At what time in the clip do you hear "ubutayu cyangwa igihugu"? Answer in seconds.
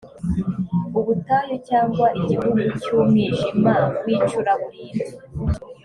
0.99-2.59